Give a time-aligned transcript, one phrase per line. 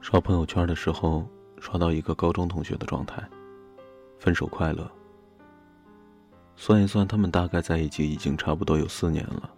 [0.00, 1.26] 刷朋友圈的时候，
[1.60, 3.22] 刷到一个高中同学的状态：
[4.18, 4.90] 分手快乐。
[6.56, 9.50] 算一算，他们大概在一起已经差不多有四年了。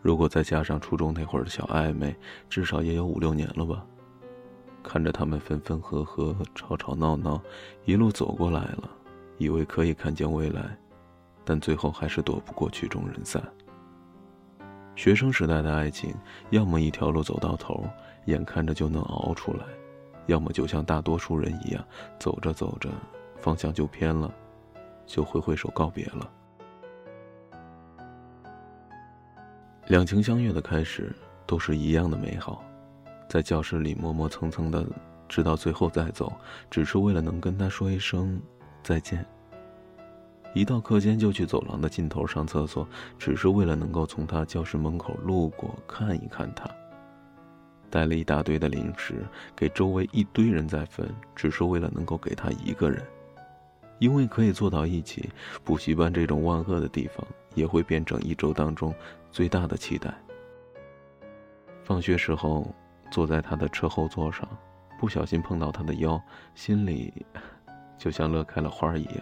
[0.00, 2.14] 如果再加上初中那会儿的小暧昧，
[2.48, 3.84] 至少也有五六年了吧。
[4.82, 7.40] 看着他们分分合合、吵吵闹闹，
[7.84, 8.90] 一路走过来了，
[9.38, 10.78] 以为可以看见未来，
[11.44, 13.42] 但最后还是躲不过曲终人散。
[14.96, 16.14] 学生时代的爱情，
[16.50, 17.84] 要么一条路走到头，
[18.30, 19.64] 眼看着就能熬出来，
[20.26, 21.84] 要么就像大多数人一样，
[22.18, 22.88] 走着走着，
[23.36, 24.32] 方向就偏了，
[25.04, 26.30] 就挥挥手告别了。
[29.88, 31.14] 两情相悦的开始，
[31.46, 32.64] 都是一样的美好。
[33.28, 34.86] 在教室里磨磨蹭蹭的，
[35.28, 36.32] 直到最后再走，
[36.70, 38.40] 只是为了能跟他说一声
[38.82, 39.24] 再见。
[40.52, 42.86] 一到课间就去走廊的尽头上厕所，
[43.18, 46.68] 只是为了能够从他教室门口路过看一看他。
[47.90, 49.22] 带了一大堆的零食
[49.54, 53.02] 给周围一堆人在分，只是为了能够给他一个人。
[53.98, 55.28] 因为可以坐到一起，
[55.64, 58.94] 补习班这种万恶的地方也会变成一周当中
[59.30, 60.14] 最大的期待。
[61.84, 62.72] 放学时候。
[63.10, 64.48] 坐在他的车后座上，
[64.96, 66.22] 不小心碰到他的腰，
[66.54, 67.12] 心里
[67.98, 69.16] 就像乐开了花一样。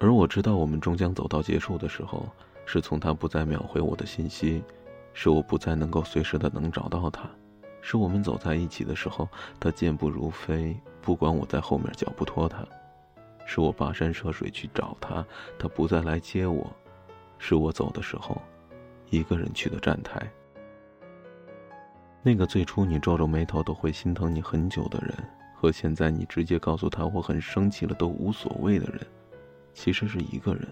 [0.00, 2.28] 而我知道，我们终将走到结束的时候，
[2.66, 4.60] 是从他不再秒回我的信息，
[5.14, 7.30] 是我不再能够随时的能找到他，
[7.82, 9.28] 是我们走在一起的时候，
[9.58, 12.64] 他健步如飞，不管我在后面脚不拖他，
[13.46, 15.24] 是我跋山涉水去找他，
[15.58, 16.70] 他不再来接我，
[17.38, 18.40] 是我走的时候，
[19.08, 20.30] 一个人去的站台。
[22.22, 25.14] 那个最初你皱皱眉头都会心疼你很久的人，
[25.54, 29.00] 和现在你直接告诉他我很生气了都无所谓的人，
[29.72, 30.68] 其实是一个人。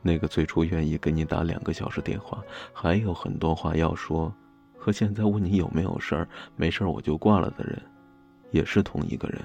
[0.00, 2.40] 那个最初愿意给你打两个小时电话，
[2.72, 4.32] 还有很多话要说，
[4.82, 7.80] 和现在问你有没有事儿，没事儿我就挂了的人，
[8.50, 9.40] 也是同一个人。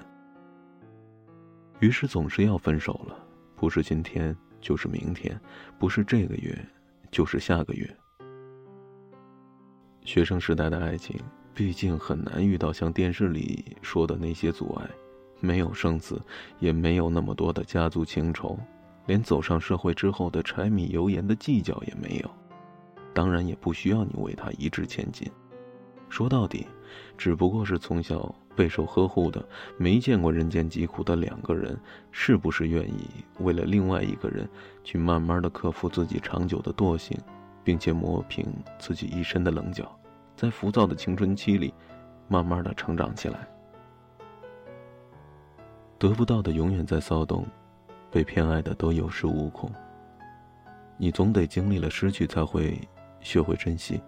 [1.80, 3.16] 于是总是要分手了，
[3.56, 5.40] 不是今天就是明天，
[5.78, 6.58] 不是这个月
[7.12, 7.88] 就是下个月。
[10.02, 11.16] 学生时代的爱情，
[11.54, 14.90] 毕竟很难遇到像电视里说的那些阻碍，
[15.40, 16.20] 没有生死，
[16.58, 18.58] 也没有那么多的家族情仇，
[19.06, 22.32] 连走上社会之后的柴米油盐的计较也没有，
[23.18, 25.28] 当然也不需要你为他一掷千金。
[26.08, 26.68] 说到底，
[27.18, 29.44] 只不过是从小备受呵护的、
[29.76, 31.76] 没见过人间疾苦的两个人，
[32.12, 34.48] 是不是愿意为了另外一个人，
[34.84, 37.18] 去慢慢的克服自己长久的惰性？
[37.64, 38.46] 并且磨平
[38.78, 39.92] 自己一身的棱角，
[40.36, 41.74] 在浮躁的青春期里，
[42.28, 43.48] 慢慢的成长起来。
[45.98, 47.48] 得不到的永远在骚动，
[48.12, 49.72] 被偏爱的都有恃无恐。
[50.98, 52.80] 你总得经历了失去，才会
[53.20, 54.00] 学会珍惜；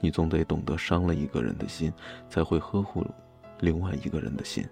[0.00, 1.92] 你总得懂得伤了一个人的心，
[2.28, 3.04] 才会呵护
[3.60, 4.66] 另外一个人的心。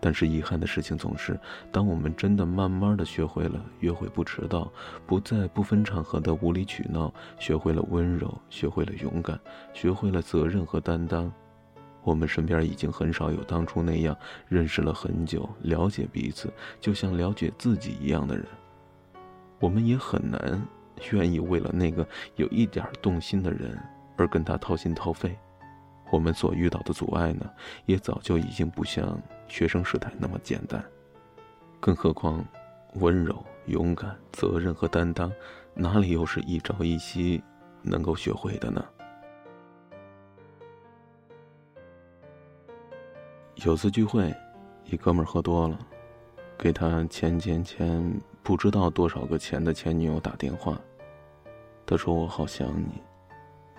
[0.00, 1.36] 但是遗憾的事情总是，
[1.72, 4.70] 当我们真的慢慢的学会了约会不迟到，
[5.06, 9.36] 不再不分场合的无理取闹，学会了温柔，学会了勇敢，
[9.74, 11.32] 学会了责任和担当，
[12.04, 14.16] 我们身边已经很少有当初那样
[14.46, 16.48] 认识了很久、了解彼此，
[16.80, 18.46] 就像了解自己一样的人。
[19.58, 20.62] 我们也很难
[21.12, 23.78] 愿意为了那个有一点动心的人
[24.16, 25.36] 而跟他掏心掏肺。
[26.10, 27.50] 我们所遇到的阻碍呢，
[27.84, 30.82] 也早就已经不像学生时代那么简单。
[31.80, 32.44] 更何况，
[32.94, 35.30] 温柔、勇敢、责任和担当，
[35.74, 37.42] 哪里又是一朝一夕
[37.82, 38.84] 能够学会的呢？
[43.56, 44.34] 有次聚会，
[44.84, 45.78] 一哥们喝多了，
[46.56, 50.80] 给他前前前不知道多少个钱的前女友打电话，
[51.88, 53.02] 他说：“我好想你。”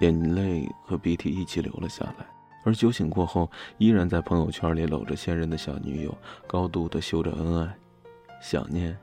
[0.01, 2.25] 眼泪和鼻涕一起流了下来，
[2.65, 3.47] 而酒醒过后，
[3.77, 7.77] 依然在朋友圈里搂着现任的小女友，高度的秀着恩爱。
[8.41, 8.97] 想念，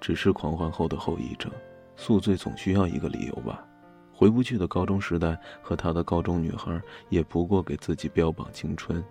[0.00, 1.52] 只是狂欢后的后遗症。
[1.96, 3.62] 宿醉总需要一个理由吧？
[4.14, 6.80] 回不去的高中时代和他的高中女孩，
[7.10, 9.04] 也不过给自己标榜青春。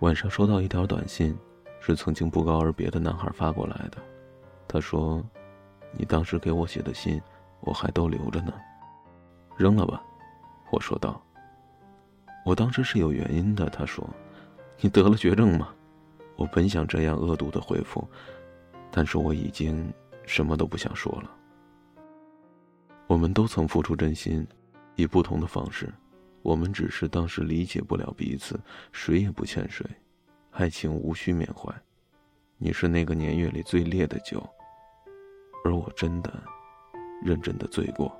[0.00, 1.36] 晚上收到一条短信，
[1.80, 3.98] 是曾经不告而别的男孩发过来的。
[4.68, 5.24] 他说
[5.92, 7.20] ：“你当时给我写的信。”
[7.62, 8.54] 我还都留着呢，
[9.58, 10.02] 扔了吧，
[10.70, 11.22] 我说道。
[12.42, 14.08] 我当时是有原因的，他说
[14.80, 15.68] ：“你得了绝症吗？”
[16.36, 18.08] 我本想这样恶毒的回复，
[18.90, 19.92] 但是我已经
[20.24, 21.30] 什么都不想说了。
[23.06, 24.46] 我们都曾付出真心，
[24.94, 25.92] 以不同的方式，
[26.40, 28.58] 我们只是当时理解不了彼此，
[28.90, 29.84] 谁也不欠谁，
[30.52, 31.70] 爱情无需缅怀。
[32.56, 34.42] 你是那个年月里最烈的酒，
[35.64, 36.32] 而我真的。
[37.22, 38.10] 认真的醉过，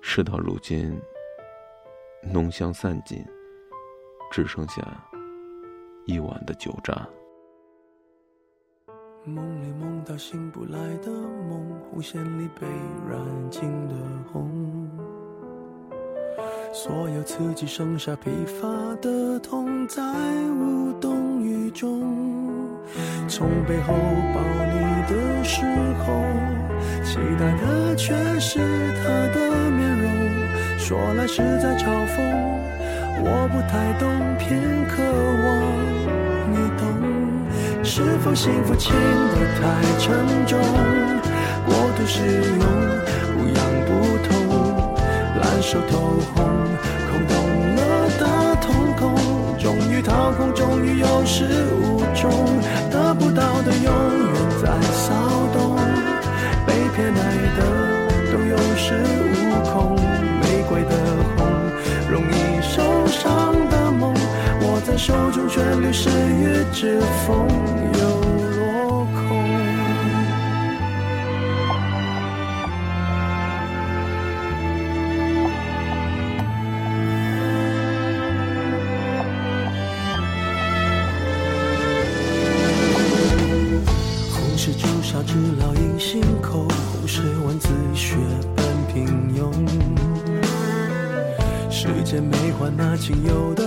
[0.00, 0.96] 事到如今，
[2.22, 3.20] 浓香散尽，
[4.30, 4.80] 只剩下
[6.06, 7.04] 一碗的酒渣。
[9.24, 12.64] 梦里梦到醒不来的梦，红线里被
[13.08, 13.94] 染尽的
[14.32, 14.88] 红，
[16.72, 18.68] 所有刺激剩下疲乏
[19.02, 20.00] 的痛，在
[20.52, 22.59] 无动于衷。
[23.28, 23.94] 从背后
[24.34, 24.40] 抱
[24.72, 24.78] 你
[25.08, 25.62] 的时
[26.04, 26.22] 候，
[27.04, 28.58] 期待的却是
[28.96, 29.38] 他的
[29.70, 30.10] 面容，
[30.78, 32.16] 说来实在嘲讽，
[33.22, 34.48] 我不太懂，偏
[34.88, 35.02] 渴
[35.44, 35.48] 望
[36.52, 36.80] 你懂。
[37.82, 39.62] 是否幸福轻得太
[39.98, 40.14] 沉
[40.46, 40.58] 重，
[41.66, 42.64] 过度使用
[43.36, 43.88] 不痒不
[44.28, 44.28] 痛，
[45.40, 45.92] 烂熟透
[46.34, 46.38] 红，
[47.10, 47.30] 空洞
[47.76, 47.78] 了
[48.18, 48.22] 的
[48.60, 48.64] 瞳
[48.96, 49.00] 孔，
[49.58, 51.44] 终于掏空，终于有始
[51.74, 52.30] 无终，
[65.00, 67.48] 手中旋律是与之风，
[67.94, 68.00] 又
[68.50, 69.18] 落空。
[84.30, 86.68] 红是朱砂痣，烙印心口。
[86.92, 88.16] 红是蚊子血
[88.54, 89.50] 般平庸。
[91.70, 93.58] 世间美化那仅有。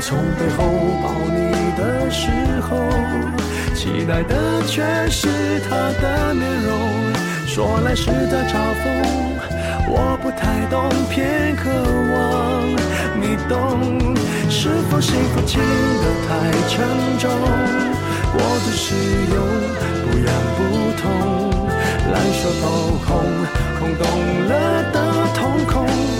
[0.00, 0.64] 从背后
[1.02, 2.30] 抱你的时
[2.62, 2.78] 候，
[3.74, 5.28] 期待的却是
[5.68, 7.12] 他的面容。
[7.46, 8.84] 说来是在嘲讽，
[9.88, 11.68] 我不太懂，偏渴
[12.12, 12.14] 望
[13.20, 14.16] 你懂。
[14.48, 16.80] 是否幸福轻得太沉
[17.18, 17.30] 重？
[18.32, 18.94] 过度使
[19.34, 19.36] 用
[20.02, 20.58] 不痒不
[21.00, 21.04] 痛，
[22.10, 22.64] 烂熟透
[23.04, 23.08] 空，
[23.78, 24.02] 空洞
[24.48, 24.50] 了
[24.92, 24.96] 的
[25.34, 25.86] 瞳孔，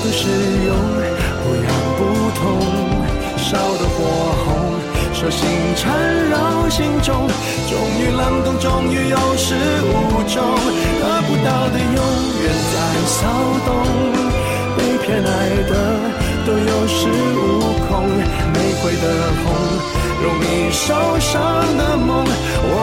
[0.00, 0.28] 过度使
[0.64, 0.74] 用，
[1.44, 1.68] 不痒
[1.98, 2.00] 不
[2.38, 2.40] 痛，
[3.36, 3.98] 烧得火
[4.44, 4.48] 红。
[5.12, 5.92] 手心缠
[6.30, 7.28] 绕心中，
[7.68, 9.54] 终于冷冻，终于有始
[9.84, 10.42] 无终，
[11.00, 12.00] 得不到的永
[12.40, 12.74] 远在
[13.06, 13.18] 骚
[13.66, 13.68] 动，
[14.76, 15.28] 被偏爱
[15.68, 15.72] 的
[16.46, 16.98] 都有恃
[17.36, 17.38] 无
[17.86, 19.04] 恐，玫瑰的
[19.44, 19.52] 红，
[20.22, 20.88] 容易受
[21.20, 21.42] 伤，